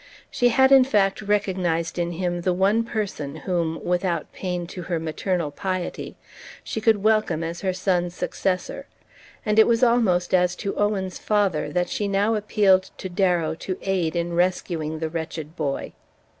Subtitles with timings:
[0.31, 4.99] She had in fact recognized in him the one person whom, without pain to her
[4.99, 6.15] maternal piety,
[6.63, 8.87] she could welcome as her son's successor;
[9.45, 13.77] and it was almost as to Owen's father that she now appealed to Darrow to
[13.83, 15.93] aid in rescuing the wretched boy.